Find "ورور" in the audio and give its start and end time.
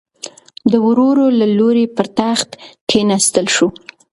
0.85-1.17